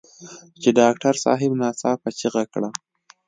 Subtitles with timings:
[0.61, 2.69] چې ډاکټر صاحب ناڅاپه چيغه کړه.